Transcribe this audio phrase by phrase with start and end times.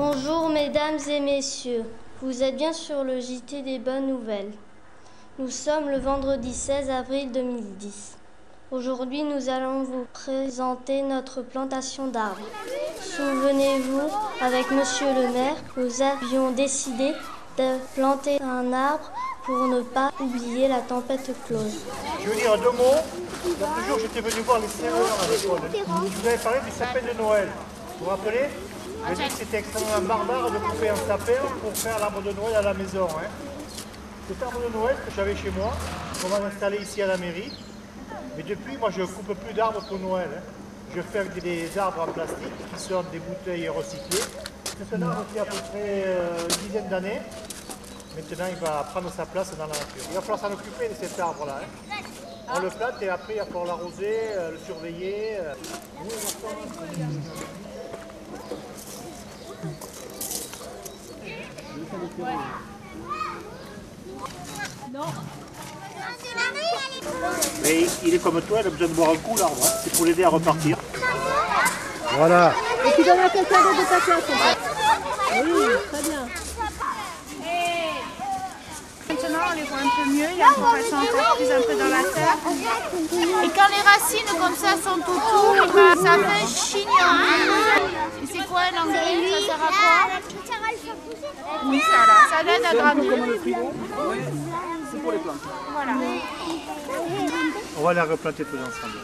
[0.00, 1.82] Bonjour mesdames et messieurs,
[2.22, 4.52] vous êtes bien sur le JT des bonnes nouvelles.
[5.40, 8.16] Nous sommes le vendredi 16 avril 2010.
[8.70, 12.46] Aujourd'hui, nous allons vous présenter notre plantation d'arbres.
[13.00, 14.08] Souvenez-vous,
[14.40, 17.10] avec monsieur le maire, nous avions décidé
[17.58, 19.10] de planter un arbre
[19.46, 21.80] pour ne pas oublier la tempête close.
[22.22, 23.02] Je veux dire deux mots.
[23.44, 25.68] L'autre jour, j'étais venu voir les serveurs à l'école.
[25.74, 27.48] Je vous avais parlé du sapin de Noël.
[27.98, 28.46] Vous vous rappelez?
[29.08, 32.56] Je dit que c'était extrêmement barbare de couper un sapin pour faire l'arbre de Noël
[32.56, 33.06] à la maison.
[33.16, 33.28] Hein.
[34.28, 35.72] Cet arbre de Noël que j'avais chez moi,
[36.24, 37.52] on va l'installer ici à la mairie.
[38.36, 40.28] Mais depuis, moi, je ne coupe plus d'arbres pour Noël.
[40.36, 40.42] Hein.
[40.94, 44.24] Je fais des arbres en plastique qui sont des bouteilles recyclées.
[44.64, 47.20] C'est un arbre qui a à peu près euh, une dizaine d'années.
[48.16, 50.02] Maintenant, il va prendre sa place dans la nature.
[50.10, 51.60] Il va falloir s'en occuper de cet arbre-là.
[51.62, 51.94] Hein.
[52.54, 55.36] On le plante et après, il va falloir l'arroser, euh, le surveiller.
[55.40, 55.54] euh.
[67.62, 69.56] Mais il est comme toi, il a besoin de boire un coup l'arbre.
[69.62, 69.68] hein.
[69.84, 70.76] C'est pour l'aider à repartir.
[72.16, 72.52] Voilà.
[72.86, 74.58] Et tu donnes à quelqu'un d'autre de ta classe en fait.
[75.44, 75.62] Oui,
[75.92, 76.28] très bien.
[79.08, 81.74] Maintenant, on les voit un peu mieux, a encore, elles sont encore prises un peu
[81.74, 82.36] dans la terre.
[83.44, 87.12] Et quand les racines comme ça sont autour, ben, ça fait un chignon.
[88.22, 89.16] Et c'est quoi l'engrais?
[89.30, 89.96] Ça sert à quoi?
[91.66, 93.12] Oui, ça, là, ça l'aide à grandir.
[94.90, 95.46] C'est pour les plantes.
[95.72, 95.92] Voilà.
[97.76, 98.98] On va la replanter tous ensemble.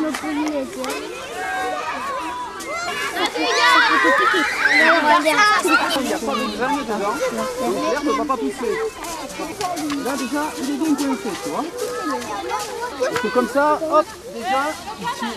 [0.00, 1.18] Nos pollinateurs.
[5.64, 7.16] Il n'y a pas de graines dedans,
[7.60, 8.72] donc l'herbe ne va pas pousser.
[10.04, 10.94] Là déjà, il est bien
[11.48, 11.64] vois.
[13.10, 14.62] Et c'est comme ça, hop, déjà,
[15.20, 15.28] il.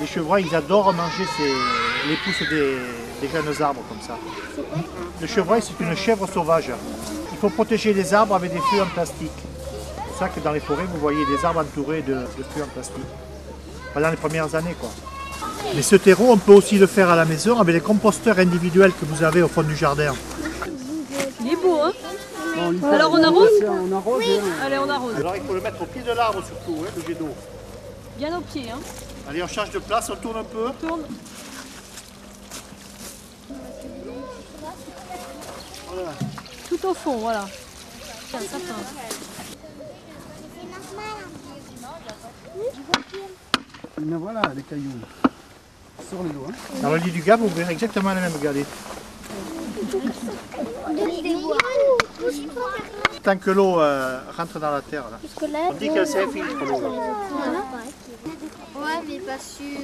[0.00, 2.76] Les chevreuils, ils adorent manger ces- les pousses des,
[3.20, 4.16] des jeunes arbres comme ça.
[5.20, 6.70] Le chevreuil, c'est une chèvre sauvage.
[7.32, 9.30] Il faut protéger les arbres avec des feuilles en plastique.
[9.36, 12.62] C'est pour ça que dans les forêts, vous voyez des arbres entourés de, de feuilles
[12.62, 13.02] en plastique.
[13.92, 14.90] Pendant les premières années, quoi.
[15.74, 18.92] Mais ce terreau, on peut aussi le faire à la maison avec les composteurs individuels
[18.92, 20.14] que vous avez au fond du jardin.
[21.40, 21.92] Il est beau, hein
[22.56, 24.24] Bon, Alors, on arrose On arrose.
[24.24, 24.64] hein.
[24.64, 25.14] Allez, on arrose.
[25.16, 27.28] Alors il faut le mettre au pied de l'arbre surtout, hein, le jet d'eau.
[28.18, 28.78] Bien au pied, hein.
[29.28, 30.70] Allez, on change de place, on tourne un peu.
[30.80, 31.02] Tourne.
[35.86, 36.12] Voilà.
[36.68, 37.46] Tout au fond, voilà.
[38.30, 38.72] Tiens, ça fait.
[44.00, 44.92] Mais voilà, les cailloux.
[46.08, 46.48] Sur les doigts.
[46.80, 48.64] Dans le lit du gars, vous verrez exactement la même, regardez.
[53.22, 55.18] Tant que l'eau euh, rentre dans la terre, là.
[55.68, 56.80] on dit qu'elle s'infiltre l'eau.
[58.80, 59.78] Ouais, mais pas sûr.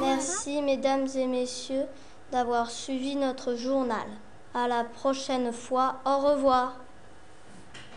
[0.00, 1.86] Merci mesdames et messieurs
[2.32, 4.06] d'avoir suivi notre journal.
[4.54, 6.00] À la prochaine fois.
[6.04, 6.76] Au revoir.